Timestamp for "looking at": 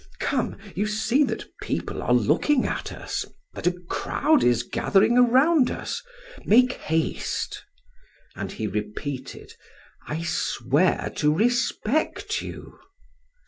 2.11-2.91